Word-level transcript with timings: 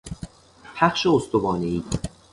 پخش 0.75 1.07
استوانهای 1.07 1.83